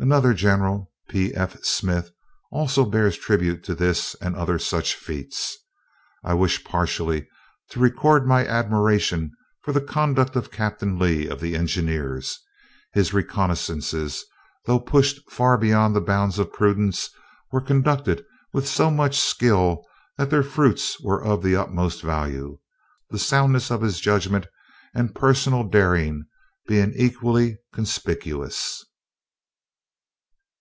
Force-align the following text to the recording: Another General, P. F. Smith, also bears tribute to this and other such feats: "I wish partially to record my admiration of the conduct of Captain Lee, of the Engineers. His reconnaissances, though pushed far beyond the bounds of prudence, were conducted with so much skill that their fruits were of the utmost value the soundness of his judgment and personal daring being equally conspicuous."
Another 0.00 0.34
General, 0.34 0.90
P. 1.08 1.32
F. 1.34 1.56
Smith, 1.64 2.10
also 2.50 2.84
bears 2.84 3.16
tribute 3.16 3.62
to 3.62 3.76
this 3.76 4.16
and 4.20 4.34
other 4.34 4.58
such 4.58 4.96
feats: 4.96 5.56
"I 6.24 6.34
wish 6.34 6.64
partially 6.64 7.28
to 7.70 7.78
record 7.78 8.26
my 8.26 8.44
admiration 8.44 9.30
of 9.68 9.72
the 9.74 9.80
conduct 9.80 10.34
of 10.34 10.50
Captain 10.50 10.98
Lee, 10.98 11.28
of 11.28 11.38
the 11.40 11.54
Engineers. 11.54 12.40
His 12.92 13.12
reconnaissances, 13.14 14.24
though 14.66 14.80
pushed 14.80 15.30
far 15.30 15.56
beyond 15.56 15.94
the 15.94 16.00
bounds 16.00 16.40
of 16.40 16.52
prudence, 16.52 17.08
were 17.52 17.60
conducted 17.60 18.26
with 18.52 18.66
so 18.66 18.90
much 18.90 19.16
skill 19.20 19.86
that 20.18 20.28
their 20.28 20.42
fruits 20.42 21.00
were 21.02 21.22
of 21.22 21.40
the 21.40 21.54
utmost 21.54 22.02
value 22.02 22.58
the 23.10 23.18
soundness 23.18 23.70
of 23.70 23.80
his 23.82 24.00
judgment 24.00 24.48
and 24.92 25.14
personal 25.14 25.62
daring 25.62 26.24
being 26.66 26.92
equally 26.96 27.58
conspicuous." 27.72 28.84